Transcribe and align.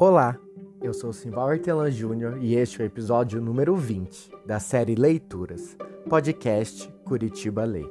Olá, 0.00 0.38
eu 0.80 0.94
sou 0.94 1.12
Simval 1.12 1.48
Hortelan 1.48 1.90
Júnior 1.90 2.38
e 2.40 2.54
este 2.54 2.80
é 2.80 2.84
o 2.84 2.86
episódio 2.86 3.40
número 3.40 3.74
20 3.74 4.30
da 4.46 4.60
série 4.60 4.94
Leituras, 4.94 5.76
podcast 6.08 6.88
Curitiba 7.04 7.64
Lê. 7.64 7.84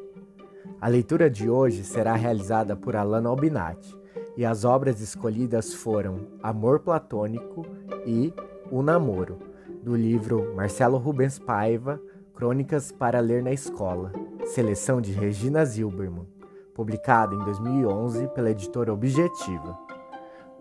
A 0.79 0.87
leitura 0.87 1.29
de 1.29 1.49
hoje 1.49 1.83
será 1.83 2.13
realizada 2.13 2.77
por 2.77 2.95
Alana 2.95 3.27
Albinati 3.27 3.93
e 4.37 4.45
as 4.45 4.63
obras 4.63 5.01
escolhidas 5.01 5.73
foram 5.73 6.29
Amor 6.41 6.79
Platônico 6.79 7.65
e 8.05 8.33
O 8.71 8.81
Namoro, 8.81 9.39
do 9.83 9.93
livro 9.93 10.55
Marcelo 10.55 10.97
Rubens 10.97 11.37
Paiva, 11.37 12.01
Crônicas 12.33 12.89
para 12.89 13.19
Ler 13.19 13.43
na 13.43 13.51
Escola, 13.51 14.13
seleção 14.45 15.01
de 15.01 15.11
Regina 15.11 15.65
Zilberman, 15.65 16.25
publicada 16.73 17.35
em 17.35 17.39
2011 17.39 18.29
pela 18.29 18.49
editora 18.49 18.93
Objetiva. 18.93 19.96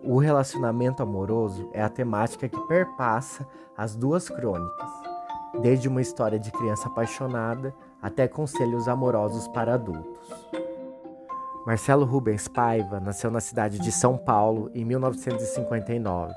O 0.03 0.19
relacionamento 0.19 1.01
amoroso 1.01 1.69
é 1.73 1.81
a 1.81 1.89
temática 1.89 2.47
que 2.47 2.59
perpassa 2.67 3.47
as 3.75 3.95
duas 3.95 4.29
crônicas, 4.29 4.89
desde 5.61 5.87
uma 5.87 6.01
história 6.01 6.39
de 6.39 6.51
criança 6.51 6.87
apaixonada 6.87 7.73
até 8.01 8.27
conselhos 8.27 8.87
amorosos 8.87 9.47
para 9.47 9.73
adultos. 9.73 10.29
Marcelo 11.65 12.05
Rubens 12.05 12.47
Paiva 12.47 12.99
nasceu 12.99 13.29
na 13.29 13.41
cidade 13.41 13.79
de 13.79 13.91
São 13.91 14.17
Paulo 14.17 14.71
em 14.73 14.85
1959. 14.85 16.33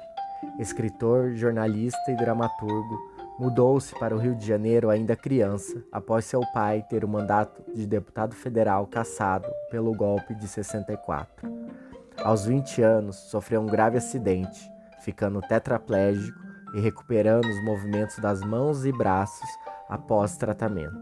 Escritor, 0.59 1.35
jornalista 1.35 2.11
e 2.11 2.17
dramaturgo, 2.17 2.99
mudou-se 3.39 3.97
para 3.99 4.15
o 4.15 4.19
Rio 4.19 4.35
de 4.35 4.45
Janeiro 4.45 4.91
ainda 4.91 5.15
criança, 5.15 5.83
após 5.93 6.25
seu 6.25 6.41
pai 6.53 6.85
ter 6.89 7.05
o 7.05 7.09
mandato 7.09 7.63
de 7.73 7.87
deputado 7.87 8.35
federal 8.35 8.87
cassado 8.87 9.49
pelo 9.71 9.95
golpe 9.95 10.35
de 10.35 10.49
64. 10.49 11.60
Aos 12.23 12.45
20 12.45 12.83
anos, 12.83 13.17
sofreu 13.17 13.63
um 13.63 13.67
grave 13.67 13.97
acidente, 13.97 14.71
ficando 15.01 15.41
tetraplégico 15.41 16.39
e 16.75 16.81
recuperando 16.81 17.47
os 17.47 17.65
movimentos 17.65 18.19
das 18.19 18.43
mãos 18.43 18.85
e 18.85 18.93
braços 18.93 19.49
após 19.89 20.37
tratamento. 20.37 20.99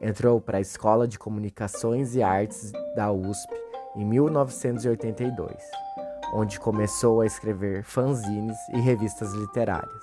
Entrou 0.00 0.40
para 0.40 0.58
a 0.58 0.60
Escola 0.60 1.06
de 1.06 1.16
Comunicações 1.16 2.16
e 2.16 2.24
Artes 2.24 2.72
da 2.96 3.12
USP 3.12 3.54
em 3.94 4.04
1982, 4.04 5.54
onde 6.34 6.58
começou 6.58 7.20
a 7.20 7.26
escrever 7.26 7.84
fanzines 7.84 8.58
e 8.74 8.80
revistas 8.80 9.32
literárias. 9.32 10.02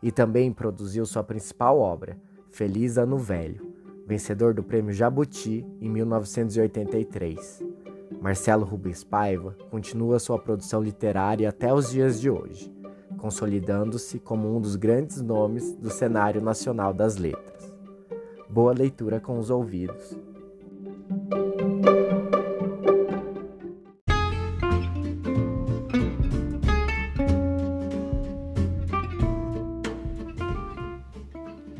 E 0.00 0.12
também 0.12 0.52
produziu 0.52 1.04
sua 1.04 1.24
principal 1.24 1.80
obra, 1.80 2.16
Feliz 2.52 2.96
Ano 2.96 3.18
Velho, 3.18 3.74
vencedor 4.06 4.54
do 4.54 4.62
Prêmio 4.62 4.92
Jabuti 4.92 5.66
em 5.80 5.90
1983 5.90 7.67
Marcelo 8.20 8.64
Rubens 8.64 9.04
Paiva 9.04 9.56
continua 9.70 10.18
sua 10.18 10.38
produção 10.38 10.82
literária 10.82 11.48
até 11.48 11.72
os 11.72 11.90
dias 11.90 12.20
de 12.20 12.28
hoje, 12.28 12.72
consolidando-se 13.16 14.18
como 14.18 14.56
um 14.56 14.60
dos 14.60 14.76
grandes 14.76 15.22
nomes 15.22 15.74
do 15.76 15.88
cenário 15.88 16.40
nacional 16.40 16.92
das 16.92 17.16
letras. 17.16 17.72
Boa 18.48 18.72
leitura 18.72 19.20
com 19.20 19.38
os 19.38 19.50
ouvidos. 19.50 20.16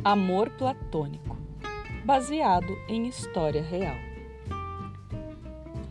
Amor 0.04 0.48
Platônico, 0.50 1.36
baseado 2.04 2.74
em 2.88 3.06
história 3.06 3.62
real. 3.62 4.07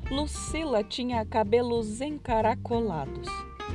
Lucila 0.10 0.86
tinha 0.86 1.26
cabelos 1.26 2.00
encaracolados. 2.00 3.28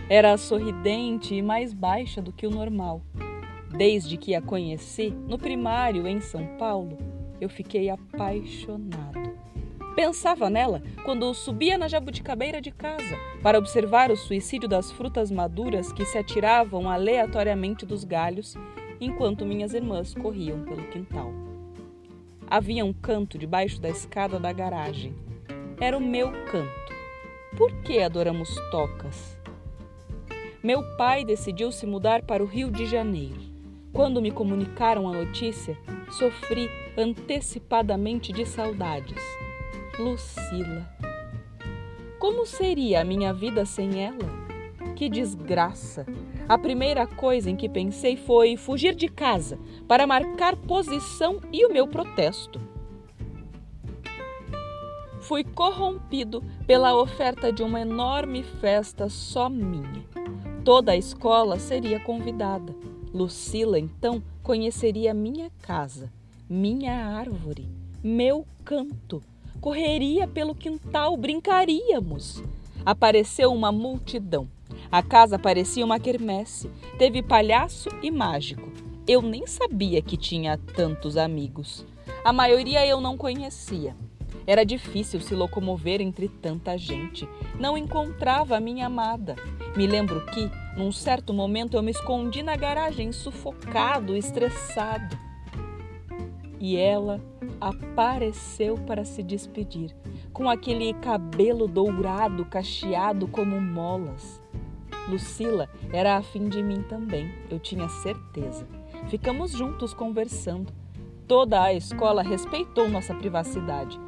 Era 0.09 0.39
sorridente 0.39 1.35
e 1.35 1.43
mais 1.43 1.75
baixa 1.75 2.23
do 2.23 2.33
que 2.33 2.47
o 2.47 2.51
normal. 2.51 3.03
Desde 3.69 4.17
que 4.17 4.35
a 4.35 4.41
conheci 4.41 5.11
no 5.11 5.39
primário 5.39 6.09
em 6.09 6.23
São 6.23 6.47
Paulo, 6.57 6.97
eu 7.39 7.51
fiquei 7.51 7.91
apaixonado. 7.91 9.37
Pensava 9.95 10.49
nela 10.49 10.83
quando 11.05 11.35
subia 11.35 11.77
na 11.77 11.87
jabuticabeira 11.87 12.63
de 12.63 12.71
casa 12.71 13.15
para 13.43 13.59
observar 13.59 14.11
o 14.11 14.17
suicídio 14.17 14.67
das 14.67 14.91
frutas 14.91 15.31
maduras 15.31 15.93
que 15.93 16.07
se 16.07 16.17
atiravam 16.17 16.89
aleatoriamente 16.89 17.85
dos 17.85 18.05
galhos 18.05 18.55
enquanto 18.99 19.45
minhas 19.45 19.75
irmãs 19.75 20.15
corriam 20.15 20.63
pelo 20.63 20.85
quintal. 20.85 21.31
Havia 22.47 22.87
um 22.87 22.93
canto 22.93 23.37
debaixo 23.37 23.79
da 23.79 23.91
escada 23.91 24.41
da 24.41 24.51
garagem 24.51 25.15
era 25.83 25.99
o 25.99 26.01
meu 26.01 26.31
canto. 26.45 26.95
Por 27.57 27.73
que 27.83 28.01
adoramos 28.01 28.55
tocas? 28.71 29.37
Meu 30.63 30.81
pai 30.97 31.25
decidiu 31.25 31.73
se 31.73 31.87
mudar 31.87 32.23
para 32.23 32.41
o 32.41 32.47
Rio 32.47 32.71
de 32.71 32.87
Janeiro. 32.87 33.41
Quando 33.93 34.23
me 34.23 34.31
comunicaram 34.31 35.09
a 35.09 35.13
notícia, 35.13 35.77
sofri 36.09 36.71
antecipadamente 36.97 38.33
de 38.33 38.47
saudades. 38.47 39.21
Lucila. 39.99 40.89
Como 42.17 42.47
seria 42.47 43.01
a 43.01 43.05
minha 43.05 43.35
vida 43.35 43.67
sem 43.67 44.05
ela? 44.05 44.31
Que 44.95 45.09
desgraça! 45.09 46.07
A 46.49 46.57
primeira 46.57 47.09
coisa 47.09 47.51
em 47.51 47.57
que 47.57 47.69
pensei 47.69 48.17
foi 48.17 48.57
fugir 48.57 48.95
de 48.95 49.09
casa 49.09 49.59
para 49.89 50.07
marcar 50.07 50.55
posição 50.55 51.41
e 51.53 51.67
o 51.67 51.73
meu 51.73 51.89
protesto 51.89 52.71
fui 55.33 55.45
corrompido 55.45 56.45
pela 56.67 56.95
oferta 56.95 57.51
de 57.51 57.63
uma 57.63 57.81
enorme 57.81 58.43
festa 58.43 59.09
só 59.09 59.49
minha. 59.49 60.05
Toda 60.63 60.93
a 60.93 60.97
escola 60.97 61.59
seria 61.59 61.99
convidada. 61.99 62.77
Lucila, 63.15 63.79
então, 63.79 64.23
conheceria 64.43 65.15
minha 65.15 65.51
casa, 65.63 66.13
minha 66.51 67.07
árvore, 67.17 67.67
meu 68.05 68.47
canto. 68.63 69.23
Correria 69.59 70.29
pelo 70.29 70.55
quintal, 70.55 71.17
brincaríamos. 71.17 72.45
Apareceu 72.85 73.55
uma 73.55 73.73
multidão. 73.73 74.47
A 74.91 75.03
casa 75.03 75.39
parecia 75.39 75.83
uma 75.83 75.99
quermesse. 75.99 76.71
Teve 76.99 77.23
palhaço 77.23 77.89
e 78.03 78.11
mágico. 78.11 78.71
Eu 79.09 79.23
nem 79.23 79.47
sabia 79.47 80.03
que 80.03 80.19
tinha 80.19 80.59
tantos 80.59 81.17
amigos. 81.17 81.87
A 82.23 82.35
maioria 82.35 82.87
eu 82.87 83.01
não 83.01 83.17
conhecia. 83.17 83.97
Era 84.47 84.65
difícil 84.65 85.21
se 85.21 85.35
locomover 85.35 86.01
entre 86.01 86.29
tanta 86.29 86.77
gente. 86.77 87.29
Não 87.59 87.77
encontrava 87.77 88.57
a 88.57 88.61
minha 88.61 88.87
amada. 88.87 89.37
Me 89.77 89.87
lembro 89.87 90.25
que, 90.27 90.51
num 90.77 90.91
certo 90.93 91.33
momento, 91.33 91.77
eu 91.77 91.83
me 91.83 91.91
escondi 91.91 92.43
na 92.43 92.57
garagem, 92.57 93.13
sufocado, 93.13 94.17
estressado. 94.17 95.17
E 96.59 96.77
ela 96.77 97.21
apareceu 97.61 98.77
para 98.77 99.05
se 99.05 99.23
despedir, 99.23 99.95
com 100.33 100.49
aquele 100.49 100.95
cabelo 100.95 101.67
dourado, 101.67 102.45
cacheado 102.45 103.27
como 103.27 103.61
molas. 103.61 104.41
Lucila 105.09 105.69
era 105.93 106.17
afim 106.17 106.49
de 106.49 106.63
mim 106.63 106.83
também, 106.83 107.33
eu 107.51 107.59
tinha 107.59 107.89
certeza. 107.89 108.67
Ficamos 109.09 109.51
juntos 109.51 109.93
conversando. 109.93 110.73
Toda 111.27 111.63
a 111.63 111.75
escola 111.75 112.23
respeitou 112.23 112.89
nossa 112.89 113.15
privacidade. 113.15 113.99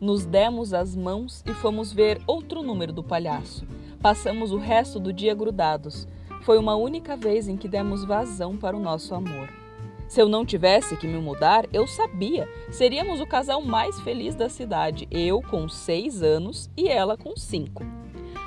Nos 0.00 0.24
demos 0.24 0.72
as 0.72 0.94
mãos 0.94 1.42
e 1.44 1.52
fomos 1.52 1.92
ver 1.92 2.20
outro 2.24 2.62
número 2.62 2.92
do 2.92 3.02
palhaço. 3.02 3.66
Passamos 4.00 4.52
o 4.52 4.56
resto 4.56 5.00
do 5.00 5.12
dia 5.12 5.34
grudados. 5.34 6.06
Foi 6.42 6.56
uma 6.56 6.76
única 6.76 7.16
vez 7.16 7.48
em 7.48 7.56
que 7.56 7.66
demos 7.66 8.04
vazão 8.04 8.56
para 8.56 8.76
o 8.76 8.80
nosso 8.80 9.12
amor. 9.12 9.48
Se 10.06 10.22
eu 10.22 10.28
não 10.28 10.46
tivesse 10.46 10.96
que 10.96 11.06
me 11.08 11.18
mudar, 11.18 11.66
eu 11.72 11.84
sabia. 11.86 12.48
Seríamos 12.70 13.20
o 13.20 13.26
casal 13.26 13.60
mais 13.60 14.00
feliz 14.00 14.36
da 14.36 14.48
cidade, 14.48 15.08
eu 15.10 15.42
com 15.42 15.68
seis 15.68 16.22
anos 16.22 16.70
e 16.76 16.88
ela 16.88 17.16
com 17.16 17.36
cinco. 17.36 17.84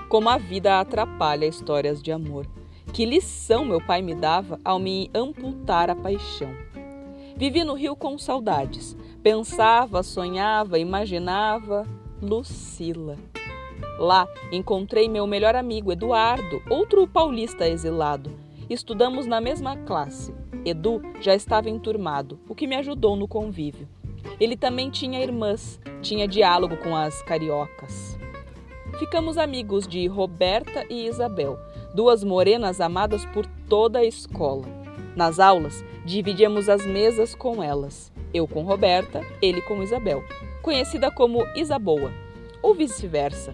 Como 0.07 0.29
a 0.29 0.37
vida 0.37 0.79
atrapalha 0.79 1.45
histórias 1.45 2.01
de 2.01 2.13
amor. 2.13 2.47
Que 2.93 3.05
lição 3.05 3.65
meu 3.65 3.85
pai 3.85 4.01
me 4.01 4.15
dava 4.15 4.57
ao 4.63 4.79
me 4.79 5.11
amputar 5.13 5.89
a 5.89 5.95
paixão. 5.95 6.70
Vivi 7.35 7.63
no 7.63 7.73
Rio 7.73 7.95
com 7.95 8.17
saudades. 8.17 8.95
Pensava, 9.23 10.03
sonhava, 10.03 10.79
imaginava 10.79 11.87
Lucila. 12.21 13.17
Lá 13.97 14.27
encontrei 14.51 15.07
meu 15.07 15.27
melhor 15.27 15.55
amigo 15.55 15.91
Eduardo, 15.91 16.61
outro 16.69 17.07
paulista 17.07 17.67
exilado. 17.67 18.31
Estudamos 18.69 19.25
na 19.25 19.41
mesma 19.41 19.75
classe. 19.77 20.33
Edu 20.63 21.01
já 21.19 21.35
estava 21.35 21.69
enturmado, 21.69 22.39
o 22.47 22.55
que 22.55 22.67
me 22.67 22.75
ajudou 22.75 23.15
no 23.15 23.27
convívio. 23.27 23.87
Ele 24.39 24.55
também 24.55 24.89
tinha 24.89 25.21
irmãs, 25.21 25.79
tinha 26.01 26.27
diálogo 26.27 26.77
com 26.77 26.95
as 26.95 27.21
cariocas. 27.23 28.17
Ficamos 28.99 29.37
amigos 29.37 29.87
de 29.87 30.05
Roberta 30.07 30.85
e 30.89 31.07
Isabel, 31.07 31.57
duas 31.95 32.23
morenas 32.23 32.79
amadas 32.79 33.25
por 33.25 33.45
toda 33.67 33.99
a 33.99 34.05
escola. 34.05 34.65
Nas 35.15 35.39
aulas, 35.39 35.83
dividíamos 36.05 36.69
as 36.69 36.85
mesas 36.85 37.35
com 37.35 37.63
elas, 37.63 38.11
eu 38.33 38.47
com 38.47 38.63
Roberta, 38.63 39.25
ele 39.41 39.61
com 39.61 39.83
Isabel, 39.83 40.23
conhecida 40.61 41.11
como 41.11 41.45
Isaboa, 41.55 42.11
ou 42.61 42.73
vice-versa. 42.73 43.53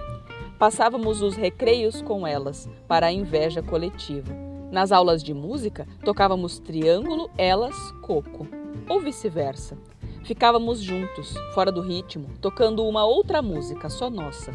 Passávamos 0.58 1.22
os 1.22 1.36
recreios 1.36 2.02
com 2.02 2.26
elas, 2.26 2.70
para 2.88 3.08
a 3.08 3.12
inveja 3.12 3.62
coletiva. 3.62 4.34
Nas 4.72 4.92
aulas 4.92 5.24
de 5.24 5.34
música, 5.34 5.88
tocávamos 6.04 6.60
triângulo, 6.60 7.30
elas, 7.38 7.76
coco, 8.02 8.48
ou 8.90 9.00
vice-versa. 9.00 9.78
Ficávamos 10.24 10.82
juntos, 10.82 11.36
fora 11.54 11.72
do 11.72 11.82
ritmo, 11.82 12.30
tocando 12.42 12.84
uma 12.86 13.06
outra 13.06 13.42
música, 13.42 13.90
só 13.90 14.10
nossa. 14.10 14.54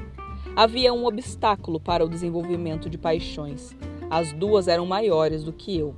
Havia 0.54 0.92
um 0.92 1.06
obstáculo 1.06 1.80
para 1.80 2.04
o 2.04 2.08
desenvolvimento 2.08 2.90
de 2.90 2.98
paixões. 2.98 3.74
As 4.10 4.32
duas 4.32 4.68
eram 4.68 4.84
maiores 4.84 5.42
do 5.42 5.52
que 5.52 5.78
eu. 5.78 5.94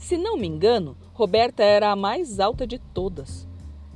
Se 0.00 0.16
não 0.16 0.38
me 0.38 0.48
engano, 0.48 0.96
Roberta 1.12 1.62
era 1.62 1.92
a 1.92 1.94
mais 1.94 2.40
alta 2.40 2.66
de 2.66 2.78
todas. 2.78 3.46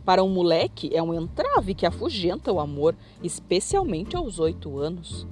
Para 0.04 0.22
um 0.22 0.28
moleque, 0.28 0.90
é 0.94 1.02
um 1.02 1.14
entrave 1.14 1.74
que 1.74 1.86
afugenta 1.86 2.52
o 2.52 2.60
amor, 2.60 2.94
especialmente 3.22 4.14
aos 4.14 4.38
oito 4.38 4.78
anos. 4.78 5.26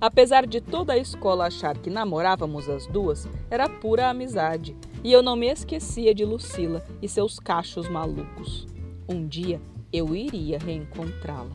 Apesar 0.00 0.46
de 0.46 0.60
toda 0.60 0.94
a 0.94 0.98
escola 0.98 1.46
achar 1.46 1.78
que 1.78 1.88
namorávamos 1.88 2.68
as 2.68 2.88
duas, 2.88 3.28
era 3.48 3.68
pura 3.68 4.10
amizade, 4.10 4.76
e 5.04 5.12
eu 5.12 5.22
não 5.22 5.36
me 5.36 5.46
esquecia 5.46 6.12
de 6.12 6.24
Lucila 6.24 6.84
e 7.00 7.08
seus 7.08 7.38
cachos 7.38 7.88
malucos. 7.88 8.66
Um 9.08 9.26
dia 9.26 9.62
eu 9.92 10.14
iria 10.14 10.58
reencontrá-la. 10.58 11.54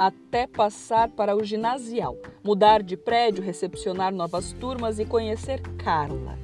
Até 0.00 0.46
passar 0.46 1.10
para 1.10 1.36
o 1.36 1.44
ginasial, 1.44 2.16
mudar 2.42 2.82
de 2.82 2.96
prédio, 2.96 3.44
recepcionar 3.44 4.14
novas 4.14 4.50
turmas 4.54 4.98
e 4.98 5.04
conhecer 5.04 5.60
Carla. 5.76 6.38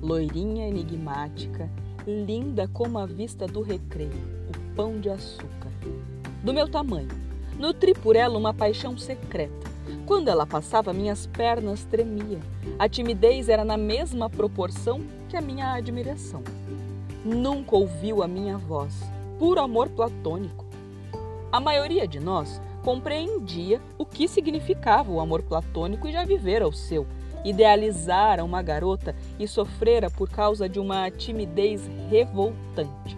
Loirinha 0.00 0.68
enigmática, 0.68 1.68
linda 2.06 2.68
como 2.68 2.96
a 3.00 3.04
vista 3.04 3.48
do 3.48 3.62
recreio, 3.62 4.12
o 4.48 4.76
pão 4.76 5.00
de 5.00 5.10
açúcar. 5.10 5.72
Do 6.44 6.54
meu 6.54 6.68
tamanho, 6.68 7.08
nutri 7.58 7.94
por 7.94 8.14
ela 8.14 8.38
uma 8.38 8.54
paixão 8.54 8.96
secreta. 8.96 9.68
Quando 10.06 10.28
ela 10.28 10.46
passava, 10.46 10.92
minhas 10.92 11.26
pernas 11.26 11.84
tremiam. 11.84 12.40
A 12.78 12.88
timidez 12.88 13.48
era 13.48 13.64
na 13.64 13.76
mesma 13.76 14.30
proporção 14.30 15.00
que 15.28 15.36
a 15.36 15.40
minha 15.40 15.72
admiração. 15.72 16.44
Nunca 17.24 17.74
ouviu 17.74 18.22
a 18.22 18.28
minha 18.28 18.56
voz, 18.56 18.94
puro 19.36 19.60
amor 19.60 19.88
platônico. 19.88 20.64
A 21.50 21.58
maioria 21.58 22.06
de 22.06 22.20
nós 22.20 22.60
compreendia 22.84 23.80
o 23.96 24.04
que 24.04 24.28
significava 24.28 25.10
o 25.10 25.18
amor 25.18 25.42
platônico 25.42 26.06
e 26.06 26.12
já 26.12 26.22
vivera 26.24 26.68
o 26.68 26.72
seu. 26.72 27.06
Idealizara 27.42 28.44
uma 28.44 28.60
garota 28.60 29.16
e 29.38 29.48
sofrera 29.48 30.10
por 30.10 30.28
causa 30.28 30.68
de 30.68 30.78
uma 30.78 31.10
timidez 31.10 31.88
revoltante. 32.10 33.16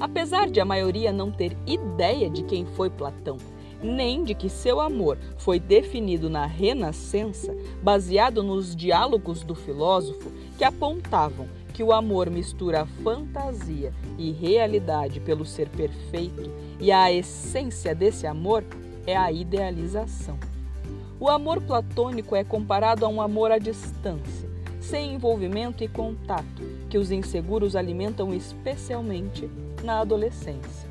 Apesar 0.00 0.50
de 0.50 0.60
a 0.60 0.64
maioria 0.64 1.12
não 1.12 1.30
ter 1.30 1.56
ideia 1.64 2.28
de 2.28 2.42
quem 2.42 2.66
foi 2.66 2.90
Platão, 2.90 3.36
nem 3.82 4.24
de 4.24 4.34
que 4.34 4.48
seu 4.48 4.80
amor 4.80 5.16
foi 5.36 5.60
definido 5.60 6.28
na 6.28 6.44
Renascença, 6.44 7.56
baseado 7.82 8.42
nos 8.42 8.74
diálogos 8.74 9.44
do 9.44 9.54
filósofo 9.54 10.30
que 10.58 10.64
apontavam 10.64 11.48
que 11.80 11.84
o 11.84 11.94
amor 11.94 12.28
mistura 12.28 12.84
fantasia 13.02 13.90
e 14.18 14.32
realidade 14.32 15.18
pelo 15.18 15.46
ser 15.46 15.66
perfeito, 15.70 16.50
e 16.78 16.92
a 16.92 17.10
essência 17.10 17.94
desse 17.94 18.26
amor 18.26 18.62
é 19.06 19.16
a 19.16 19.32
idealização. 19.32 20.38
O 21.18 21.30
amor 21.30 21.62
platônico 21.62 22.36
é 22.36 22.44
comparado 22.44 23.06
a 23.06 23.08
um 23.08 23.18
amor 23.18 23.50
à 23.50 23.56
distância, 23.56 24.46
sem 24.78 25.14
envolvimento 25.14 25.82
e 25.82 25.88
contato, 25.88 26.62
que 26.90 26.98
os 26.98 27.10
inseguros 27.10 27.74
alimentam 27.74 28.34
especialmente 28.34 29.48
na 29.82 30.00
adolescência. 30.00 30.86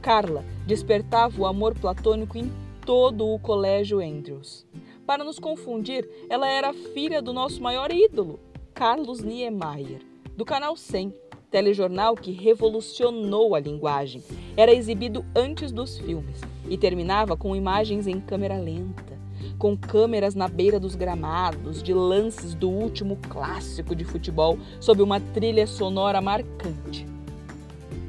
Carla 0.00 0.44
despertava 0.64 1.42
o 1.42 1.46
amor 1.46 1.74
platônico 1.74 2.38
em 2.38 2.48
todo 2.86 3.26
o 3.26 3.40
colégio 3.40 3.98
Andrews. 3.98 4.64
Para 5.04 5.24
nos 5.24 5.40
confundir, 5.40 6.08
ela 6.30 6.48
era 6.48 6.72
filha 6.72 7.20
do 7.20 7.32
nosso 7.32 7.60
maior 7.60 7.90
ídolo, 7.90 8.38
Carlos 8.74 9.20
Niemeyer, 9.22 10.00
do 10.36 10.44
Canal 10.44 10.76
100, 10.76 11.14
telejornal 11.48 12.16
que 12.16 12.32
revolucionou 12.32 13.54
a 13.54 13.60
linguagem. 13.60 14.20
Era 14.56 14.74
exibido 14.74 15.24
antes 15.32 15.70
dos 15.70 15.96
filmes 15.96 16.40
e 16.68 16.76
terminava 16.76 17.36
com 17.36 17.54
imagens 17.54 18.08
em 18.08 18.20
câmera 18.20 18.58
lenta, 18.58 19.16
com 19.60 19.76
câmeras 19.76 20.34
na 20.34 20.48
beira 20.48 20.80
dos 20.80 20.96
gramados, 20.96 21.84
de 21.84 21.94
lances 21.94 22.52
do 22.52 22.68
último 22.68 23.16
clássico 23.28 23.94
de 23.94 24.04
futebol 24.04 24.58
sob 24.80 25.00
uma 25.00 25.20
trilha 25.20 25.68
sonora 25.68 26.20
marcante. 26.20 27.06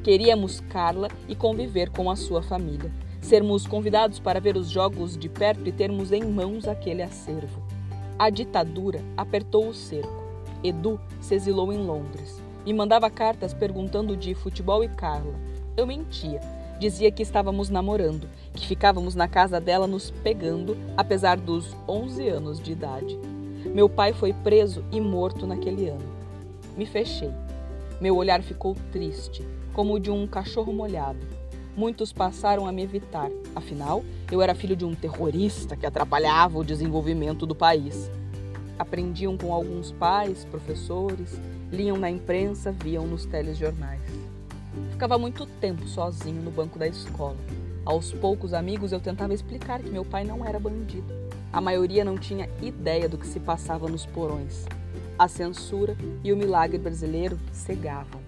Queríamos 0.04 0.62
Carla 0.62 1.10
e 1.28 1.36
conviver 1.36 1.92
com 1.92 2.10
a 2.10 2.16
sua 2.16 2.42
família, 2.42 2.92
sermos 3.22 3.68
convidados 3.68 4.18
para 4.18 4.42
ver 4.42 4.58
os 4.58 4.72
jogos 4.72 5.16
de 5.16 5.30
perto 5.30 5.70
e 5.70 5.72
termos 5.72 6.12
em 6.12 6.24
mãos 6.24 6.68
aquele 6.68 7.04
acervo. 7.04 7.62
A 8.18 8.32
ditadura 8.32 9.00
apertou 9.16 9.68
o 9.68 9.74
cerco 9.74 10.25
Edu 10.66 11.00
se 11.22 11.36
exilou 11.36 11.72
em 11.72 11.78
Londres. 11.78 12.42
Me 12.66 12.74
mandava 12.74 13.10
cartas 13.10 13.54
perguntando 13.54 14.18
de 14.18 14.34
futebol 14.34 14.84
e 14.84 14.88
Carla. 14.88 15.36
Eu 15.78 15.86
mentia. 15.86 16.40
Dizia 16.80 17.12
que 17.12 17.24
estávamos 17.24 17.70
namorando, 17.70 18.28
que 18.54 18.68
ficávamos 18.68 19.16
na 19.16 19.28
casa 19.28 19.62
dela 19.62 19.88
nos 19.88 20.12
pegando, 20.12 20.76
apesar 20.98 21.38
dos 21.38 21.74
11 21.88 22.28
anos 22.28 22.60
de 22.60 22.74
idade. 22.74 23.18
Meu 23.74 23.88
pai 23.88 24.12
foi 24.12 24.34
preso 24.34 24.84
e 24.92 25.00
morto 25.00 25.48
naquele 25.48 25.88
ano. 25.88 26.06
Me 26.76 26.86
fechei. 26.86 27.32
Meu 28.02 28.18
olhar 28.18 28.42
ficou 28.42 28.76
triste, 28.92 29.48
como 29.74 29.94
o 29.94 30.00
de 30.00 30.12
um 30.12 30.28
cachorro 30.28 30.74
molhado. 30.74 31.26
Muitos 31.78 32.12
passaram 32.12 32.68
a 32.68 32.72
me 32.72 32.84
evitar, 32.84 33.30
afinal, 33.56 34.04
eu 34.32 34.42
era 34.42 34.56
filho 34.56 34.76
de 34.76 34.86
um 34.86 34.96
terrorista 34.96 35.76
que 35.76 35.86
atrapalhava 35.86 36.58
o 36.58 36.64
desenvolvimento 36.64 37.46
do 37.46 37.56
país. 37.56 38.10
Aprendiam 38.78 39.38
com 39.38 39.54
alguns 39.54 39.92
pais, 39.92 40.46
professores, 40.46 41.40
liam 41.72 41.98
na 41.98 42.10
imprensa, 42.10 42.72
viam 42.72 43.08
nos 43.08 43.26
telejornais. 43.26 44.02
Ficava 44.92 45.18
muito 45.18 45.46
tempo 45.46 45.88
sozinho 45.88 46.42
no 46.42 46.52
banco 46.52 46.78
da 46.78 46.88
escola. 46.88 47.38
Aos 47.86 48.12
poucos 48.12 48.54
amigos 48.54 48.92
eu 48.92 49.00
tentava 49.00 49.34
explicar 49.34 49.82
que 49.82 49.90
meu 49.90 50.04
pai 50.04 50.24
não 50.24 50.46
era 50.46 50.60
bandido. 50.60 51.14
A 51.54 51.62
maioria 51.62 52.04
não 52.04 52.18
tinha 52.18 52.50
ideia 52.62 53.08
do 53.08 53.18
que 53.18 53.28
se 53.28 53.40
passava 53.40 53.88
nos 53.88 54.06
porões. 54.06 54.66
A 55.18 55.28
censura 55.28 55.96
e 56.24 56.34
o 56.34 56.38
milagre 56.38 56.78
brasileiro 56.78 57.40
cegavam. 57.54 58.20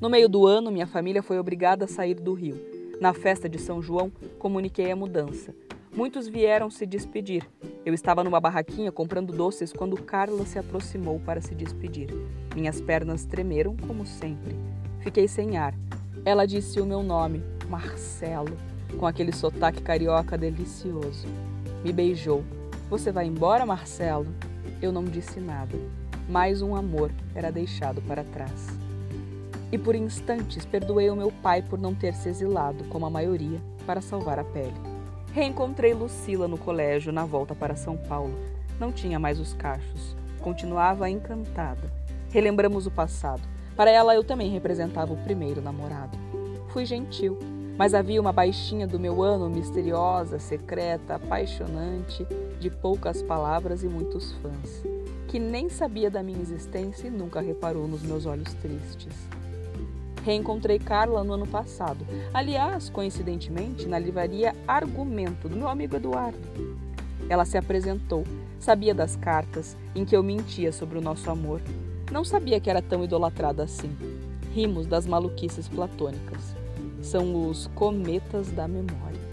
No 0.00 0.10
meio 0.10 0.28
do 0.28 0.46
ano, 0.46 0.72
minha 0.72 0.86
família 0.86 1.22
foi 1.22 1.38
obrigada 1.38 1.84
a 1.84 1.88
sair 1.88 2.14
do 2.14 2.34
Rio. 2.34 2.60
Na 3.00 3.14
festa 3.14 3.48
de 3.48 3.58
São 3.58 3.80
João, 3.80 4.10
comuniquei 4.38 4.90
a 4.90 4.96
mudança. 4.96 5.54
Muitos 5.96 6.26
vieram 6.26 6.70
se 6.70 6.84
despedir. 6.84 7.48
Eu 7.86 7.94
estava 7.94 8.24
numa 8.24 8.40
barraquinha 8.40 8.90
comprando 8.90 9.32
doces 9.32 9.72
quando 9.72 10.02
Carla 10.02 10.44
se 10.44 10.58
aproximou 10.58 11.20
para 11.20 11.40
se 11.40 11.54
despedir. 11.54 12.08
Minhas 12.52 12.80
pernas 12.80 13.24
tremeram, 13.24 13.76
como 13.76 14.04
sempre. 14.04 14.56
Fiquei 14.98 15.28
sem 15.28 15.56
ar. 15.56 15.72
Ela 16.24 16.46
disse 16.46 16.80
o 16.80 16.86
meu 16.86 17.00
nome, 17.00 17.44
Marcelo, 17.68 18.56
com 18.98 19.06
aquele 19.06 19.30
sotaque 19.30 19.82
carioca 19.82 20.36
delicioso. 20.36 21.28
Me 21.84 21.92
beijou. 21.92 22.42
Você 22.90 23.12
vai 23.12 23.26
embora, 23.26 23.64
Marcelo? 23.64 24.26
Eu 24.82 24.90
não 24.90 25.04
disse 25.04 25.38
nada. 25.38 25.78
Mais 26.28 26.60
um 26.60 26.74
amor 26.74 27.12
era 27.36 27.52
deixado 27.52 28.02
para 28.02 28.24
trás. 28.24 28.66
E 29.70 29.78
por 29.78 29.94
instantes 29.94 30.64
perdoei 30.64 31.08
o 31.08 31.16
meu 31.16 31.30
pai 31.30 31.62
por 31.62 31.78
não 31.78 31.94
ter 31.94 32.14
se 32.14 32.28
exilado, 32.28 32.82
como 32.88 33.06
a 33.06 33.10
maioria, 33.10 33.60
para 33.86 34.00
salvar 34.00 34.40
a 34.40 34.44
pele. 34.44 34.93
Reencontrei 35.34 35.92
Lucila 35.92 36.46
no 36.46 36.56
colégio 36.56 37.12
na 37.12 37.24
volta 37.24 37.56
para 37.56 37.74
São 37.74 37.96
Paulo. 37.96 38.32
Não 38.78 38.92
tinha 38.92 39.18
mais 39.18 39.40
os 39.40 39.52
cachos. 39.52 40.14
Continuava 40.40 41.10
encantada. 41.10 41.92
Relembramos 42.30 42.86
o 42.86 42.90
passado. 42.92 43.42
Para 43.74 43.90
ela, 43.90 44.14
eu 44.14 44.22
também 44.22 44.48
representava 44.52 45.12
o 45.12 45.16
primeiro 45.24 45.60
namorado. 45.60 46.16
Fui 46.68 46.86
gentil, 46.86 47.36
mas 47.76 47.94
havia 47.94 48.20
uma 48.20 48.32
baixinha 48.32 48.86
do 48.86 49.00
meu 49.00 49.24
ano 49.24 49.50
misteriosa, 49.50 50.38
secreta, 50.38 51.16
apaixonante, 51.16 52.24
de 52.60 52.70
poucas 52.70 53.20
palavras 53.20 53.82
e 53.82 53.88
muitos 53.88 54.30
fãs, 54.34 54.84
que 55.26 55.40
nem 55.40 55.68
sabia 55.68 56.08
da 56.08 56.22
minha 56.22 56.40
existência 56.40 57.08
e 57.08 57.10
nunca 57.10 57.40
reparou 57.40 57.88
nos 57.88 58.04
meus 58.04 58.24
olhos 58.24 58.54
tristes. 58.54 59.12
Reencontrei 60.24 60.78
Carla 60.78 61.22
no 61.22 61.34
ano 61.34 61.46
passado. 61.46 62.06
Aliás, 62.32 62.88
coincidentemente, 62.88 63.86
na 63.86 63.98
livraria 63.98 64.56
Argumento, 64.66 65.50
do 65.50 65.56
meu 65.56 65.68
amigo 65.68 65.96
Eduardo. 65.96 66.38
Ela 67.28 67.44
se 67.44 67.58
apresentou, 67.58 68.24
sabia 68.58 68.94
das 68.94 69.16
cartas 69.16 69.76
em 69.94 70.02
que 70.02 70.16
eu 70.16 70.22
mentia 70.22 70.72
sobre 70.72 70.96
o 70.96 71.02
nosso 71.02 71.30
amor. 71.30 71.60
Não 72.10 72.24
sabia 72.24 72.58
que 72.58 72.70
era 72.70 72.80
tão 72.80 73.04
idolatrada 73.04 73.62
assim. 73.62 73.94
Rimos 74.54 74.86
das 74.86 75.06
maluquices 75.06 75.68
platônicas. 75.68 76.56
São 77.02 77.48
os 77.48 77.66
cometas 77.74 78.50
da 78.50 78.66
memória. 78.66 79.23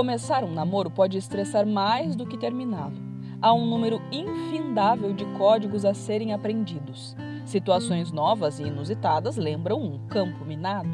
Começar 0.00 0.44
um 0.44 0.50
namoro 0.50 0.90
pode 0.90 1.18
estressar 1.18 1.66
mais 1.66 2.16
do 2.16 2.24
que 2.24 2.38
terminá-lo. 2.38 2.96
Há 3.38 3.52
um 3.52 3.66
número 3.66 4.00
infindável 4.10 5.12
de 5.12 5.26
códigos 5.36 5.84
a 5.84 5.92
serem 5.92 6.32
aprendidos. 6.32 7.14
Situações 7.44 8.10
novas 8.10 8.58
e 8.58 8.62
inusitadas 8.62 9.36
lembram 9.36 9.78
um 9.78 9.98
campo 10.08 10.42
minado. 10.42 10.88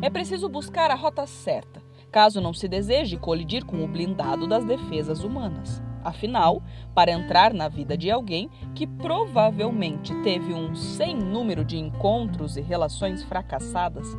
É 0.00 0.08
preciso 0.08 0.48
buscar 0.48 0.92
a 0.92 0.94
rota 0.94 1.26
certa, 1.26 1.82
caso 2.12 2.40
não 2.40 2.54
se 2.54 2.68
deseje 2.68 3.16
colidir 3.16 3.64
com 3.64 3.82
o 3.82 3.88
blindado 3.88 4.46
das 4.46 4.64
defesas 4.64 5.24
humanas. 5.24 5.82
Afinal, 6.04 6.62
para 6.94 7.10
entrar 7.10 7.52
na 7.52 7.66
vida 7.66 7.96
de 7.98 8.12
alguém 8.12 8.48
que 8.76 8.86
provavelmente 8.86 10.14
teve 10.22 10.54
um 10.54 10.72
sem 10.74 11.16
número 11.16 11.64
de 11.64 11.76
encontros 11.76 12.56
e 12.56 12.60
relações 12.60 13.24
fracassadas, 13.24 14.16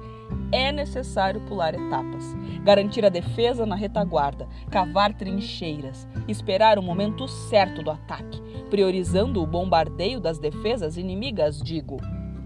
é 0.51 0.71
necessário 0.71 1.41
pular 1.41 1.73
etapas, 1.73 2.35
garantir 2.63 3.05
a 3.05 3.09
defesa 3.09 3.65
na 3.65 3.75
retaguarda, 3.75 4.47
cavar 4.69 5.13
trincheiras, 5.13 6.07
esperar 6.27 6.77
o 6.77 6.83
momento 6.83 7.27
certo 7.27 7.81
do 7.83 7.91
ataque, 7.91 8.41
priorizando 8.69 9.41
o 9.41 9.47
bombardeio 9.47 10.19
das 10.19 10.37
defesas 10.37 10.97
inimigas, 10.97 11.61
digo, 11.61 11.97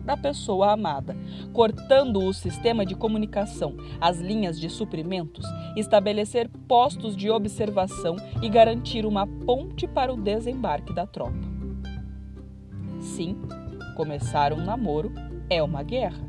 da 0.05 0.15
pessoa 0.15 0.71
amada, 0.71 1.17
cortando 1.51 2.23
o 2.23 2.33
sistema 2.33 2.85
de 2.85 2.95
comunicação, 2.95 3.75
as 3.99 4.19
linhas 4.19 4.59
de 4.59 4.69
suprimentos, 4.69 5.45
estabelecer 5.75 6.47
postos 6.67 7.15
de 7.15 7.29
observação 7.29 8.15
e 8.41 8.47
garantir 8.47 9.05
uma 9.05 9.25
ponte 9.25 9.87
para 9.87 10.13
o 10.13 10.17
desembarque 10.17 10.93
da 10.93 11.07
tropa. 11.07 11.55
Sim, 12.99 13.37
começar 13.95 14.53
um 14.53 14.63
namoro 14.63 15.11
é 15.49 15.61
uma 15.61 15.83
guerra. 15.83 16.23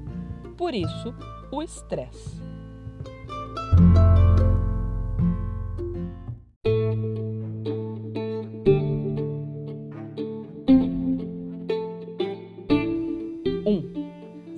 Por 0.57 0.75
isso, 0.75 1.15
o 1.53 1.63
estresse. 1.63 2.46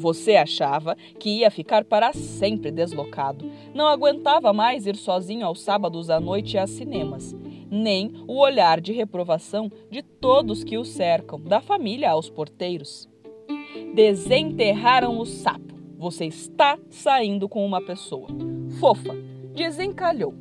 Você 0.08 0.36
achava 0.36 0.96
que 1.18 1.40
ia 1.40 1.50
ficar 1.50 1.84
para 1.84 2.12
sempre 2.12 2.70
deslocado. 2.70 3.44
Não 3.74 3.86
aguentava 3.86 4.52
mais 4.52 4.86
ir 4.86 4.96
sozinho 4.96 5.44
aos 5.44 5.60
sábados 5.60 6.08
à 6.08 6.18
noite 6.18 6.56
às 6.56 6.70
cinemas, 6.70 7.36
nem 7.70 8.12
o 8.26 8.38
olhar 8.38 8.80
de 8.80 8.92
reprovação 8.92 9.70
de 9.90 10.02
todos 10.02 10.64
que 10.64 10.78
o 10.78 10.84
cercam, 10.84 11.40
da 11.40 11.60
família 11.60 12.12
aos 12.12 12.30
porteiros. 12.30 13.06
Desenterraram 13.94 15.18
o 15.18 15.26
sapo. 15.26 15.77
Você 15.98 16.26
está 16.26 16.78
saindo 16.88 17.48
com 17.48 17.66
uma 17.66 17.84
pessoa. 17.84 18.28
Fofa, 18.80 19.14
desencalhou. 19.52 20.34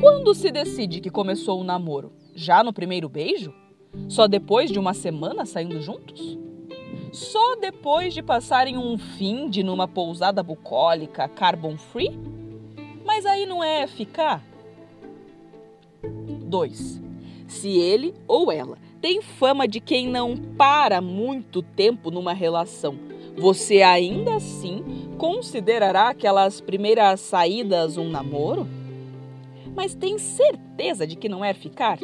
Quando 0.00 0.34
se 0.34 0.52
decide 0.52 1.00
que 1.00 1.10
começou 1.10 1.60
o 1.60 1.64
namoro? 1.64 2.12
Já 2.34 2.62
no 2.62 2.72
primeiro 2.72 3.08
beijo? 3.08 3.52
Só 4.08 4.28
depois 4.28 4.70
de 4.70 4.78
uma 4.78 4.92
semana 4.92 5.46
saindo 5.46 5.80
juntos? 5.80 6.38
só 7.16 7.56
depois 7.56 8.12
de 8.12 8.22
passarem 8.22 8.76
um 8.76 8.98
fim 8.98 9.48
de 9.48 9.62
numa 9.62 9.88
pousada 9.88 10.42
bucólica 10.42 11.26
carbon 11.26 11.76
free? 11.78 12.10
Mas 13.04 13.24
aí 13.24 13.46
não 13.46 13.64
é 13.64 13.86
ficar? 13.86 14.44
2. 16.02 17.02
Se 17.48 17.68
ele 17.70 18.14
ou 18.28 18.52
ela 18.52 18.76
tem 19.00 19.22
fama 19.22 19.66
de 19.66 19.80
quem 19.80 20.06
não 20.08 20.36
para 20.36 21.00
muito 21.00 21.62
tempo 21.62 22.10
numa 22.10 22.34
relação, 22.34 22.98
você 23.38 23.82
ainda 23.82 24.36
assim 24.36 24.82
considerará 25.18 26.08
aquelas 26.08 26.60
primeiras 26.60 27.20
saídas 27.20 27.96
um 27.96 28.08
namoro? 28.08 28.66
Mas 29.74 29.94
tem 29.94 30.18
certeza 30.18 31.06
de 31.06 31.16
que 31.16 31.28
não 31.28 31.44
é 31.44 31.52
ficar? 31.52 31.98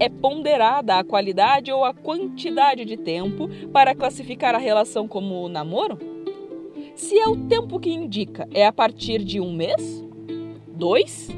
é 0.00 0.08
ponderada 0.08 0.96
a 0.96 1.04
qualidade 1.04 1.72
ou 1.72 1.84
a 1.84 1.92
quantidade 1.92 2.84
de 2.84 2.96
tempo 2.96 3.48
para 3.72 3.94
classificar 3.94 4.54
a 4.54 4.58
relação 4.58 5.08
como 5.08 5.48
namoro? 5.48 5.98
Se 6.94 7.18
é 7.18 7.26
o 7.26 7.36
tempo 7.48 7.78
que 7.78 7.90
indica, 7.90 8.48
é 8.52 8.66
a 8.66 8.72
partir 8.72 9.24
de 9.24 9.40
um 9.40 9.52
mês? 9.52 10.04
Dois? 10.68 11.28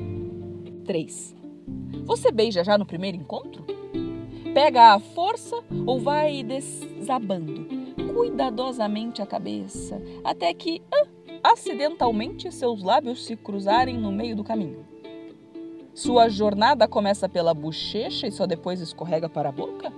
Três. 0.84 1.34
Você 2.04 2.30
beija 2.30 2.64
já 2.64 2.76
no 2.76 2.86
primeiro 2.86 3.16
encontro? 3.16 3.64
Pega 4.52 4.94
a 4.94 5.00
força 5.00 5.56
ou 5.86 6.00
vai 6.00 6.42
desabando 6.42 7.79
cuidadosamente 8.20 9.22
a 9.22 9.26
cabeça 9.26 9.98
até 10.22 10.52
que, 10.52 10.82
ah, 10.92 11.06
acidentalmente, 11.42 12.52
seus 12.52 12.82
lábios 12.82 13.24
se 13.24 13.34
cruzarem 13.34 13.96
no 13.96 14.12
meio 14.12 14.36
do 14.36 14.44
caminho? 14.44 14.84
Sua 15.94 16.28
jornada 16.28 16.86
começa 16.86 17.30
pela 17.30 17.54
bochecha 17.54 18.26
e 18.26 18.30
só 18.30 18.46
depois 18.46 18.78
escorrega 18.78 19.26
para 19.26 19.48
a 19.48 19.52
boca? 19.52 19.90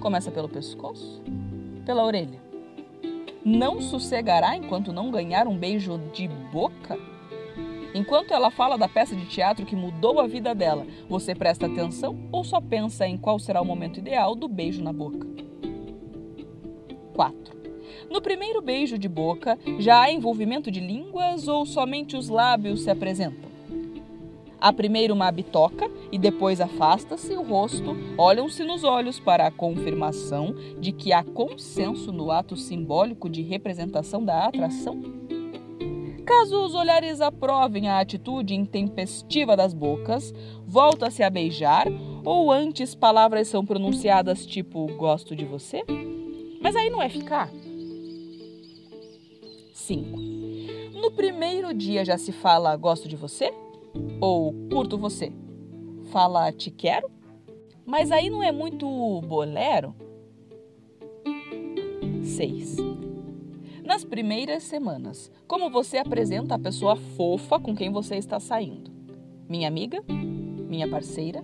Começa 0.00 0.28
pelo 0.32 0.48
pescoço? 0.48 1.22
Pela 1.86 2.04
orelha? 2.04 2.42
Não 3.44 3.80
sossegará 3.80 4.56
enquanto 4.56 4.92
não 4.92 5.12
ganhar 5.12 5.46
um 5.46 5.56
beijo 5.56 5.96
de 6.12 6.26
boca? 6.26 6.98
Enquanto 7.94 8.34
ela 8.34 8.50
fala 8.50 8.76
da 8.76 8.88
peça 8.88 9.14
de 9.14 9.26
teatro 9.26 9.64
que 9.64 9.76
mudou 9.76 10.18
a 10.18 10.26
vida 10.26 10.52
dela, 10.52 10.84
você 11.08 11.32
presta 11.32 11.66
atenção 11.66 12.28
ou 12.32 12.42
só 12.42 12.60
pensa 12.60 13.06
em 13.06 13.16
qual 13.16 13.38
será 13.38 13.62
o 13.62 13.64
momento 13.64 14.00
ideal 14.00 14.34
do 14.34 14.48
beijo 14.48 14.82
na 14.82 14.92
boca? 14.92 15.41
4. 17.22 17.56
No 18.10 18.20
primeiro 18.20 18.60
beijo 18.60 18.98
de 18.98 19.08
boca, 19.08 19.56
já 19.78 20.02
há 20.02 20.12
envolvimento 20.12 20.72
de 20.72 20.80
línguas 20.80 21.46
ou 21.46 21.64
somente 21.64 22.16
os 22.16 22.28
lábios 22.28 22.82
se 22.82 22.90
apresentam? 22.90 23.48
Há 24.60 24.72
primeiro 24.72 25.14
uma 25.14 25.30
bitoca 25.30 25.88
e 26.10 26.18
depois 26.18 26.60
afasta-se 26.60 27.32
o 27.34 27.42
rosto, 27.42 27.96
olham-se 28.18 28.64
nos 28.64 28.82
olhos 28.82 29.20
para 29.20 29.46
a 29.46 29.52
confirmação 29.52 30.52
de 30.80 30.90
que 30.90 31.12
há 31.12 31.22
consenso 31.22 32.12
no 32.12 32.32
ato 32.32 32.56
simbólico 32.56 33.30
de 33.30 33.42
representação 33.42 34.24
da 34.24 34.46
atração? 34.46 35.00
Caso 36.26 36.64
os 36.64 36.74
olhares 36.74 37.20
aprovem 37.20 37.88
a 37.88 38.00
atitude 38.00 38.54
intempestiva 38.54 39.56
das 39.56 39.72
bocas, 39.72 40.34
volta-se 40.66 41.22
a 41.22 41.30
beijar 41.30 41.86
ou 42.24 42.50
antes 42.50 42.96
palavras 42.96 43.46
são 43.46 43.64
pronunciadas 43.64 44.44
tipo 44.44 44.86
gosto 44.96 45.36
de 45.36 45.44
você? 45.44 45.84
Mas 46.62 46.76
aí 46.76 46.88
não 46.88 47.02
é 47.02 47.08
ficar. 47.08 47.50
5. 49.74 50.18
No 51.00 51.10
primeiro 51.10 51.74
dia 51.74 52.04
já 52.04 52.16
se 52.16 52.30
fala 52.30 52.76
gosto 52.76 53.08
de 53.08 53.16
você? 53.16 53.52
Ou 54.20 54.52
curto 54.70 54.96
você? 54.96 55.32
Fala 56.12 56.52
te 56.52 56.70
quero? 56.70 57.10
Mas 57.84 58.12
aí 58.12 58.30
não 58.30 58.42
é 58.42 58.52
muito 58.52 58.86
bolero? 59.22 59.94
6. 62.22 62.76
Nas 63.84 64.04
primeiras 64.04 64.62
semanas, 64.62 65.30
como 65.48 65.68
você 65.68 65.98
apresenta 65.98 66.54
a 66.54 66.58
pessoa 66.58 66.94
fofa 66.94 67.58
com 67.58 67.74
quem 67.74 67.90
você 67.90 68.16
está 68.16 68.38
saindo? 68.38 68.90
Minha 69.48 69.66
amiga? 69.66 70.02
Minha 70.08 70.88
parceira? 70.88 71.42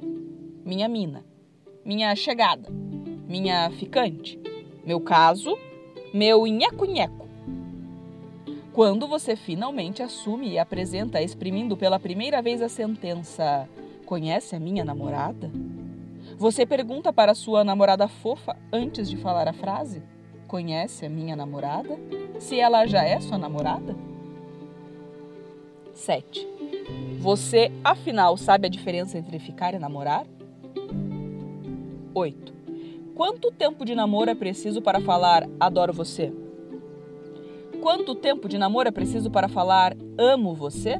Minha 0.65 0.89
mina? 0.89 1.25
Minha 1.85 2.15
chegada? 2.15 2.71
Minha 3.27 3.69
ficante? 3.71 4.41
Meu 4.89 5.01
caso? 5.03 5.55
Meu 6.15 6.47
nheco-nheco? 6.47 7.29
Quando 8.73 9.07
você 9.07 9.37
finalmente 9.37 10.03
assume 10.03 10.49
e 10.49 10.59
apresenta, 10.59 11.21
exprimindo 11.21 11.77
pela 11.77 12.01
primeira 12.01 12.41
vez 12.41 12.63
a 12.63 12.71
sentença: 12.71 13.69
Conhece 14.07 14.57
a 14.57 14.59
minha 14.59 14.87
namorada? 14.87 15.53
Você 16.39 16.65
pergunta 16.65 17.13
para 17.13 17.35
sua 17.35 17.63
namorada 17.63 18.09
fofa 18.09 18.57
antes 18.73 19.11
de 19.11 19.19
falar 19.19 19.47
a 19.47 19.53
frase: 19.53 20.03
Conhece 20.47 21.05
a 21.05 21.11
minha 21.11 21.37
namorada? 21.37 21.95
Se 22.39 22.59
ela 22.59 22.87
já 22.87 23.05
é 23.05 23.21
sua 23.21 23.37
namorada? 23.37 23.95
7. 25.93 26.49
Você, 27.19 27.71
afinal, 27.85 28.39
sabe 28.39 28.69
a 28.69 28.71
diferença 28.71 29.19
entre 29.19 29.39
ficar 29.39 29.75
e 29.75 29.79
namorar? 29.79 30.27
8. 32.15 32.58
Quanto 33.19 33.51
tempo 33.51 33.85
de 33.85 33.97
namoro 33.97 34.31
é 34.31 34.35
preciso 34.37 34.81
para 34.81 35.01
falar 35.01 35.45
adoro 35.59 35.93
você? 35.93 36.33
Quanto 37.83 38.15
tempo 38.15 38.49
de 38.49 38.57
namoro 38.57 38.87
é 38.87 38.93
preciso 38.93 39.29
para 39.29 39.49
falar 39.49 39.97
amo 40.17 40.55
você? 40.55 40.99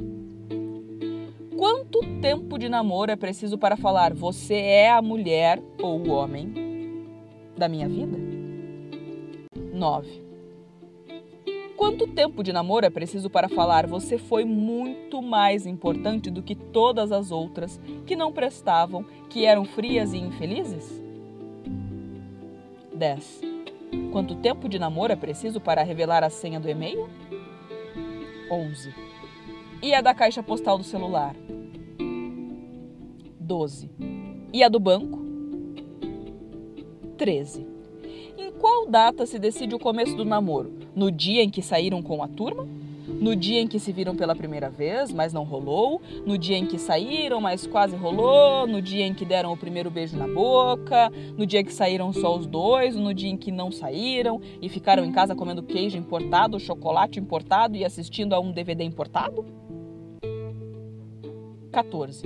Quanto 1.57 2.01
tempo 2.21 2.59
de 2.59 2.69
namoro 2.69 3.13
é 3.13 3.15
preciso 3.15 3.57
para 3.57 3.77
falar 3.77 4.15
você 4.15 4.57
é 4.57 4.91
a 4.91 5.01
mulher 5.01 5.63
ou 5.81 6.01
o 6.01 6.11
homem 6.11 6.53
da 7.57 7.69
minha 7.69 7.89
vida? 7.89 8.19
9. 9.73 10.25
Quanto 11.77 12.09
tempo 12.09 12.43
de 12.43 12.53
namoro 12.53 12.85
é 12.85 12.91
preciso 12.91 13.31
para 13.31 13.49
falar 13.49 13.87
você 13.87 14.19
foi 14.19 14.45
muito 14.45 15.23
mais 15.23 15.67
importante 15.67 16.33
do 16.33 16.43
que 16.43 16.57
todas 16.57 17.13
as 17.13 17.31
outras 17.31 17.81
que 18.05 18.17
não 18.17 18.33
prestavam, 18.33 19.05
que 19.31 19.47
eram 19.47 19.65
frias 19.65 20.13
e 20.13 20.19
infelizes? 20.19 21.07
10. 22.99 23.41
Quanto 24.13 24.35
tempo 24.35 24.69
de 24.69 24.79
namoro 24.79 25.13
é 25.13 25.17
preciso 25.17 25.61
para 25.61 25.83
revelar 25.83 26.23
a 26.23 26.29
senha 26.29 26.61
do 26.61 26.69
e-mail? 26.69 27.09
11. 28.51 28.93
E 29.81 29.95
a 29.95 30.01
da 30.01 30.13
caixa 30.13 30.43
postal 30.43 30.77
do 30.77 30.85
celular? 30.85 31.35
12. 33.39 33.91
E 34.53 34.63
a 34.63 34.69
do 34.69 34.81
banco? 34.81 35.19
13. 37.17 37.67
Em 38.37 38.53
qual 38.53 38.87
data 38.87 39.25
se 39.25 39.39
decide 39.39 39.75
o 39.75 39.79
começo 39.79 40.17
do 40.17 40.25
namoro? 40.25 40.73
No 40.95 41.11
dia 41.11 41.43
em 41.43 41.51
que 41.51 41.63
saíram 41.63 42.03
com 42.03 42.23
a 42.23 42.29
turma? 42.29 42.69
No 43.21 43.35
dia 43.35 43.61
em 43.61 43.67
que 43.67 43.81
se 43.81 43.93
viram 43.93 44.15
pela 44.15 44.37
primeira 44.37 44.71
vez, 44.71 45.13
mas 45.13 45.33
não 45.33 45.43
rolou? 45.43 46.01
No 46.25 46.39
dia 46.39 46.57
em 46.57 46.65
que 46.65 46.79
saíram, 46.79 47.41
mas 47.41 47.67
quase 47.67 47.97
rolou? 47.97 48.65
No 48.65 48.81
dia 48.81 49.05
em 49.05 49.13
que 49.13 49.25
deram 49.25 49.53
o 49.53 49.57
primeiro 49.57 49.91
beijo 49.91 50.17
na 50.17 50.29
boca? 50.29 51.11
No 51.37 51.45
dia 51.45 51.65
que 51.65 51.73
saíram 51.73 52.13
só 52.13 52.37
os 52.37 52.47
dois? 52.47 52.95
No 52.95 53.13
dia 53.13 53.29
em 53.29 53.37
que 53.37 53.51
não 53.51 53.73
saíram 53.73 54.41
e 54.63 54.69
ficaram 54.69 55.05
em 55.05 55.11
casa 55.11 55.35
comendo 55.35 55.65
queijo 55.65 55.99
importado, 55.99 56.61
chocolate 56.61 57.19
importado 57.19 57.77
e 57.77 57.85
assistindo 57.85 58.35
a 58.35 58.41
um 58.41 58.53
DVD 58.53 58.85
importado? 58.85 59.45
14. 61.73 62.23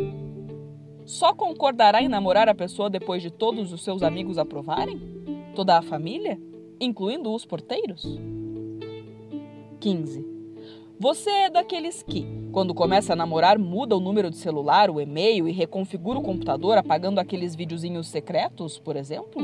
Só 1.06 1.32
concordará 1.32 2.02
em 2.02 2.08
namorar 2.08 2.50
a 2.50 2.54
pessoa 2.54 2.90
depois 2.90 3.22
de 3.22 3.30
todos 3.30 3.72
os 3.72 3.82
seus 3.82 4.02
amigos 4.02 4.37
aprovarem? 4.37 5.00
Toda 5.54 5.78
a 5.78 5.82
família? 5.82 6.38
Incluindo 6.78 7.32
os 7.32 7.46
porteiros? 7.46 8.18
15. 9.80 10.31
Você 11.02 11.30
é 11.30 11.50
daqueles 11.50 12.00
que, 12.00 12.25
quando 12.52 12.73
começa 12.73 13.12
a 13.12 13.16
namorar, 13.16 13.59
muda 13.59 13.97
o 13.97 14.00
número 14.00 14.30
de 14.30 14.37
celular, 14.37 14.88
o 14.88 15.00
e-mail 15.00 15.49
e 15.49 15.52
reconfigura 15.52 16.21
o 16.21 16.23
computador 16.23 16.78
apagando 16.78 17.18
aqueles 17.18 17.56
videozinhos 17.56 18.06
secretos, 18.06 18.78
por 18.78 18.94
exemplo? 18.94 19.42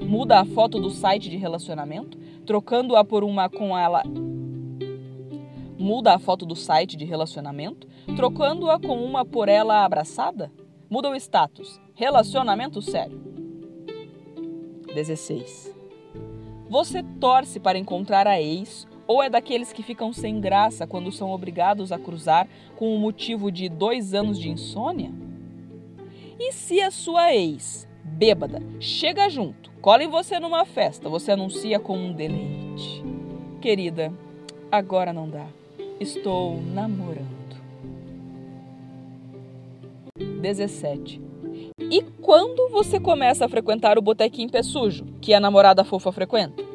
Muda 0.00 0.40
a 0.40 0.46
foto 0.46 0.80
do 0.80 0.88
site 0.88 1.28
de 1.28 1.36
relacionamento, 1.36 2.16
trocando-a 2.46 3.04
por 3.04 3.22
uma 3.22 3.50
com 3.50 3.76
ela. 3.76 4.02
Muda 5.76 6.14
a 6.14 6.18
foto 6.18 6.46
do 6.46 6.56
site 6.56 6.96
de 6.96 7.04
relacionamento, 7.04 7.86
trocando-a 8.16 8.80
com 8.80 9.04
uma 9.04 9.26
por 9.26 9.46
ela 9.46 9.84
abraçada? 9.84 10.50
Muda 10.88 11.10
o 11.10 11.14
status. 11.14 11.78
Relacionamento 11.94 12.80
sério. 12.80 13.20
16. 14.94 15.70
Você 16.70 17.02
torce 17.20 17.60
para 17.60 17.76
encontrar 17.76 18.26
a 18.26 18.40
ex 18.40 18.88
ou 19.08 19.22
é 19.22 19.30
daqueles 19.30 19.72
que 19.72 19.82
ficam 19.82 20.12
sem 20.12 20.38
graça 20.38 20.86
quando 20.86 21.10
são 21.10 21.30
obrigados 21.30 21.90
a 21.90 21.98
cruzar 21.98 22.46
com 22.76 22.94
o 22.94 22.98
motivo 22.98 23.50
de 23.50 23.68
dois 23.68 24.12
anos 24.12 24.38
de 24.38 24.50
insônia? 24.50 25.10
E 26.38 26.52
se 26.52 26.80
a 26.80 26.90
sua 26.90 27.34
ex, 27.34 27.88
bêbada, 28.04 28.62
chega 28.78 29.28
junto, 29.30 29.72
cola 29.80 30.04
em 30.04 30.08
você 30.08 30.38
numa 30.38 30.64
festa, 30.66 31.08
você 31.08 31.32
anuncia 31.32 31.80
com 31.80 31.96
um 31.96 32.12
deleite? 32.12 33.02
Querida, 33.60 34.12
agora 34.70 35.12
não 35.12 35.28
dá. 35.28 35.46
Estou 35.98 36.60
namorando. 36.62 37.38
17. 40.40 41.20
E 41.90 42.02
quando 42.20 42.68
você 42.70 43.00
começa 43.00 43.46
a 43.46 43.48
frequentar 43.48 43.98
o 43.98 44.02
botequim 44.02 44.48
pé 44.48 44.62
sujo, 44.62 45.06
que 45.20 45.32
a 45.32 45.40
namorada 45.40 45.82
fofa 45.82 46.12
frequenta? 46.12 46.67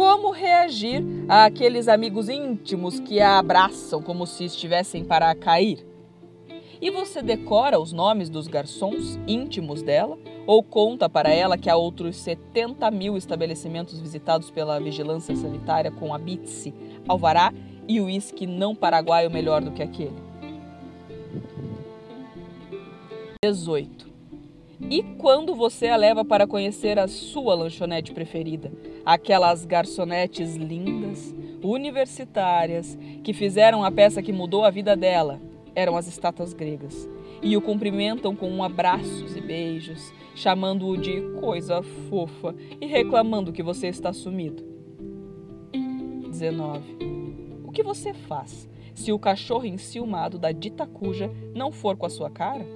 Como 0.00 0.30
reagir 0.30 1.04
a 1.28 1.44
aqueles 1.44 1.86
amigos 1.86 2.30
íntimos 2.30 2.98
que 2.98 3.20
a 3.20 3.38
abraçam 3.38 4.00
como 4.00 4.26
se 4.26 4.46
estivessem 4.46 5.04
para 5.04 5.34
cair? 5.34 5.86
E 6.80 6.90
você 6.90 7.20
decora 7.20 7.78
os 7.78 7.92
nomes 7.92 8.30
dos 8.30 8.46
garçons 8.46 9.20
íntimos 9.26 9.82
dela? 9.82 10.18
Ou 10.46 10.62
conta 10.62 11.06
para 11.06 11.28
ela 11.28 11.58
que 11.58 11.68
há 11.68 11.76
outros 11.76 12.16
70 12.16 12.90
mil 12.90 13.14
estabelecimentos 13.14 14.00
visitados 14.00 14.50
pela 14.50 14.80
vigilância 14.80 15.36
sanitária 15.36 15.90
com 15.90 16.14
a 16.14 16.18
Bitse, 16.18 16.72
alvará 17.06 17.52
e 17.86 18.00
uísque 18.00 18.46
não 18.46 18.74
paraguaio 18.74 19.30
melhor 19.30 19.60
do 19.60 19.70
que 19.70 19.82
aquele? 19.82 20.16
18. 23.44 24.09
E 24.88 25.02
quando 25.18 25.54
você 25.54 25.88
a 25.88 25.96
leva 25.96 26.24
para 26.24 26.46
conhecer 26.46 26.98
a 26.98 27.06
sua 27.06 27.54
lanchonete 27.54 28.12
preferida? 28.12 28.72
Aquelas 29.04 29.66
garçonetes 29.66 30.56
lindas, 30.56 31.34
universitárias, 31.62 32.98
que 33.22 33.32
fizeram 33.32 33.84
a 33.84 33.90
peça 33.90 34.22
que 34.22 34.32
mudou 34.32 34.64
a 34.64 34.70
vida 34.70 34.96
dela. 34.96 35.40
Eram 35.74 35.96
as 35.96 36.08
estátuas 36.08 36.52
gregas. 36.52 37.08
E 37.42 37.56
o 37.56 37.60
cumprimentam 37.62 38.34
com 38.34 38.62
abraços 38.64 39.36
e 39.36 39.40
beijos, 39.40 40.12
chamando-o 40.34 40.96
de 40.96 41.20
coisa 41.40 41.82
fofa 41.82 42.54
e 42.80 42.86
reclamando 42.86 43.52
que 43.52 43.62
você 43.62 43.88
está 43.88 44.12
sumido. 44.12 44.64
19. 46.28 46.98
O 47.64 47.70
que 47.70 47.82
você 47.82 48.12
faz 48.12 48.68
se 48.94 49.12
o 49.12 49.18
cachorro 49.18 49.66
enciumado 49.66 50.38
da 50.38 50.52
dita 50.52 50.86
cuja 50.86 51.30
não 51.54 51.70
for 51.70 51.96
com 51.96 52.06
a 52.06 52.10
sua 52.10 52.30
cara? 52.30 52.66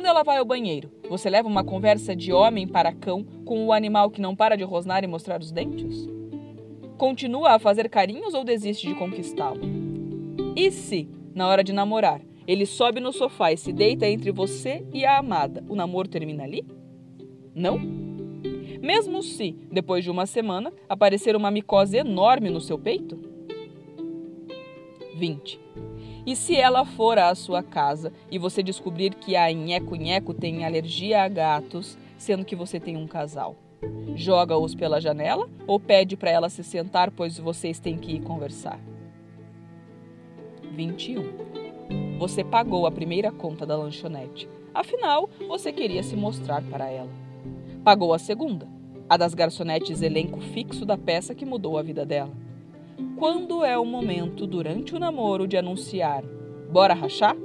Quando 0.00 0.08
ela 0.08 0.22
vai 0.22 0.38
ao 0.38 0.46
banheiro, 0.46 0.90
você 1.10 1.28
leva 1.28 1.46
uma 1.46 1.62
conversa 1.62 2.16
de 2.16 2.32
homem 2.32 2.66
para 2.66 2.90
cão 2.90 3.22
com 3.44 3.66
o 3.66 3.70
animal 3.70 4.10
que 4.10 4.18
não 4.18 4.34
para 4.34 4.56
de 4.56 4.64
rosnar 4.64 5.04
e 5.04 5.06
mostrar 5.06 5.38
os 5.42 5.52
dentes? 5.52 6.08
Continua 6.96 7.50
a 7.50 7.58
fazer 7.58 7.86
carinhos 7.90 8.32
ou 8.32 8.42
desiste 8.42 8.88
de 8.88 8.94
conquistá-lo? 8.94 9.60
E 10.56 10.70
se, 10.70 11.06
na 11.34 11.46
hora 11.46 11.62
de 11.62 11.74
namorar, 11.74 12.22
ele 12.46 12.64
sobe 12.64 12.98
no 12.98 13.12
sofá 13.12 13.52
e 13.52 13.58
se 13.58 13.74
deita 13.74 14.08
entre 14.08 14.32
você 14.32 14.82
e 14.90 15.04
a 15.04 15.18
amada, 15.18 15.62
o 15.68 15.76
namoro 15.76 16.08
termina 16.08 16.44
ali? 16.44 16.64
Não? 17.54 17.78
Mesmo 18.80 19.22
se, 19.22 19.54
depois 19.70 20.02
de 20.02 20.10
uma 20.10 20.24
semana, 20.24 20.72
aparecer 20.88 21.36
uma 21.36 21.50
micose 21.50 21.98
enorme 21.98 22.48
no 22.48 22.62
seu 22.62 22.78
peito? 22.78 23.18
20. 25.14 25.60
E 26.26 26.36
se 26.36 26.54
ela 26.56 26.84
for 26.84 27.18
à 27.18 27.34
sua 27.34 27.62
casa 27.62 28.12
e 28.30 28.38
você 28.38 28.62
descobrir 28.62 29.14
que 29.14 29.36
a 29.36 29.50
nheco-nheco 29.50 30.34
tem 30.34 30.64
alergia 30.64 31.22
a 31.22 31.28
gatos, 31.28 31.96
sendo 32.18 32.44
que 32.44 32.54
você 32.54 32.78
tem 32.78 32.96
um 32.96 33.06
casal? 33.06 33.56
Joga-os 34.14 34.74
pela 34.74 35.00
janela 35.00 35.48
ou 35.66 35.80
pede 35.80 36.16
para 36.16 36.30
ela 36.30 36.50
se 36.50 36.62
sentar, 36.62 37.10
pois 37.10 37.38
vocês 37.38 37.78
têm 37.78 37.96
que 37.96 38.12
ir 38.12 38.20
conversar? 38.20 38.78
21. 40.72 42.18
Você 42.18 42.44
pagou 42.44 42.86
a 42.86 42.90
primeira 42.90 43.32
conta 43.32 43.64
da 43.64 43.76
lanchonete. 43.76 44.48
Afinal, 44.74 45.28
você 45.48 45.72
queria 45.72 46.02
se 46.02 46.14
mostrar 46.14 46.62
para 46.62 46.88
ela. 46.88 47.10
Pagou 47.82 48.12
a 48.12 48.18
segunda, 48.18 48.68
a 49.08 49.16
das 49.16 49.32
garçonetes 49.32 50.02
elenco 50.02 50.38
fixo 50.40 50.84
da 50.84 50.98
peça 50.98 51.34
que 51.34 51.46
mudou 51.46 51.78
a 51.78 51.82
vida 51.82 52.04
dela 52.04 52.30
quando 53.16 53.64
é 53.64 53.78
o 53.78 53.84
momento 53.84 54.46
durante 54.46 54.94
o 54.94 54.98
namoro 54.98 55.46
de 55.46 55.56
anunciar: 55.56 56.22
Bora 56.70 56.94
rachar? 56.94 57.36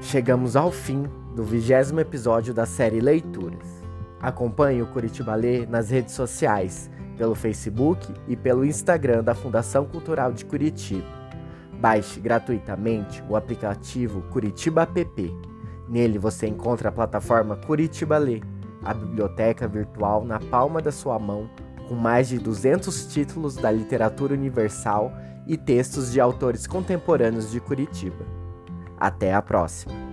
Chegamos 0.00 0.56
ao 0.56 0.72
fim 0.72 1.04
do 1.36 1.44
vigésimo 1.44 2.00
episódio 2.00 2.54
da 2.54 2.64
série 2.64 2.98
Leituras. 2.98 3.82
Acompanhe 4.20 4.80
o 4.80 4.86
Curitiba 4.86 5.34
Lê 5.34 5.66
nas 5.66 5.90
redes 5.90 6.14
sociais, 6.14 6.90
pelo 7.18 7.34
Facebook 7.34 8.10
e 8.26 8.34
pelo 8.34 8.64
Instagram 8.64 9.22
da 9.22 9.34
Fundação 9.34 9.84
Cultural 9.84 10.32
de 10.32 10.46
Curitiba. 10.46 11.17
Baixe 11.80 12.18
gratuitamente 12.18 13.22
o 13.28 13.36
aplicativo 13.36 14.22
Curitiba 14.30 14.82
App. 14.82 15.36
Nele 15.88 16.18
você 16.18 16.46
encontra 16.46 16.88
a 16.88 16.92
plataforma 16.92 17.56
Curitiba 17.56 18.18
Lê, 18.18 18.40
a 18.82 18.92
biblioteca 18.92 19.68
virtual 19.68 20.24
na 20.24 20.40
palma 20.40 20.82
da 20.82 20.90
sua 20.90 21.18
mão, 21.18 21.48
com 21.88 21.94
mais 21.94 22.28
de 22.28 22.38
200 22.38 23.06
títulos 23.06 23.54
da 23.54 23.70
literatura 23.70 24.34
universal 24.34 25.12
e 25.46 25.56
textos 25.56 26.12
de 26.12 26.20
autores 26.20 26.66
contemporâneos 26.66 27.50
de 27.50 27.60
Curitiba. 27.60 28.26
Até 28.98 29.32
a 29.32 29.40
próxima! 29.40 30.07